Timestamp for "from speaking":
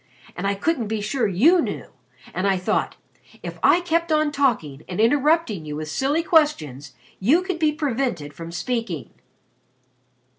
8.33-9.11